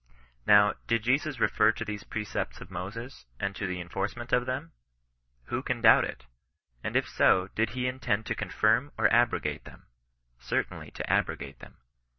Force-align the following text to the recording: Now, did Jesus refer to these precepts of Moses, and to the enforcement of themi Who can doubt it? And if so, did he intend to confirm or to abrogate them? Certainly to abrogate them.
Now, 0.47 0.73
did 0.87 1.03
Jesus 1.03 1.39
refer 1.39 1.71
to 1.73 1.85
these 1.85 2.03
precepts 2.03 2.59
of 2.59 2.71
Moses, 2.71 3.27
and 3.39 3.55
to 3.55 3.67
the 3.67 3.79
enforcement 3.79 4.33
of 4.33 4.45
themi 4.45 4.71
Who 5.49 5.61
can 5.61 5.79
doubt 5.79 6.05
it? 6.05 6.25
And 6.83 6.95
if 6.95 7.07
so, 7.07 7.49
did 7.53 7.69
he 7.77 7.85
intend 7.85 8.25
to 8.25 8.33
confirm 8.33 8.91
or 8.97 9.05
to 9.07 9.13
abrogate 9.13 9.65
them? 9.65 9.85
Certainly 10.39 10.89
to 10.95 11.07
abrogate 11.07 11.59
them. 11.59 11.77